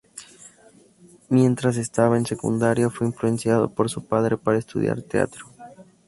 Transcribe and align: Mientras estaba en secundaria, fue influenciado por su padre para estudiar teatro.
Mientras 1.29 1.77
estaba 1.77 2.17
en 2.17 2.25
secundaria, 2.25 2.89
fue 2.89 3.05
influenciado 3.05 3.69
por 3.69 3.87
su 3.87 4.03
padre 4.03 4.35
para 4.35 4.57
estudiar 4.57 5.03
teatro. 5.03 5.45